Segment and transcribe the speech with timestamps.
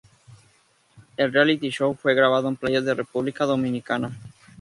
[1.15, 4.17] El "reality show" fue grabado en playas de República Dominicana.